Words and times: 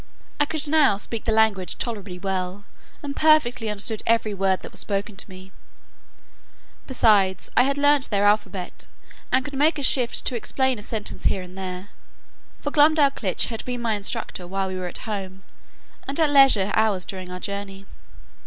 I 0.39 0.45
could 0.45 0.67
now 0.67 0.97
speak 0.97 1.25
the 1.25 1.31
language 1.31 1.77
tolerably 1.77 2.17
well, 2.17 2.65
and 3.03 3.15
perfectly 3.15 3.69
understood 3.69 4.01
every 4.07 4.33
word, 4.33 4.63
that 4.63 4.71
was 4.71 4.81
spoken 4.81 5.15
to 5.15 5.29
me. 5.29 5.51
Besides, 6.87 7.51
I 7.55 7.65
had 7.65 7.77
learnt 7.77 8.09
their 8.09 8.25
alphabet, 8.25 8.87
and 9.31 9.45
could 9.45 9.53
make 9.53 9.77
a 9.77 9.83
shift 9.83 10.25
to 10.25 10.35
explain 10.35 10.79
a 10.79 10.81
sentence 10.81 11.25
here 11.25 11.43
and 11.43 11.55
there; 11.55 11.89
for 12.59 12.71
Glumdalclitch 12.71 13.49
had 13.49 13.63
been 13.63 13.83
my 13.83 13.93
instructor 13.93 14.47
while 14.47 14.69
we 14.69 14.75
were 14.75 14.87
at 14.87 14.97
home, 15.05 15.43
and 16.07 16.19
at 16.19 16.31
leisure 16.31 16.71
hours 16.73 17.05
during 17.05 17.29
our 17.31 17.39
journey. 17.39 17.85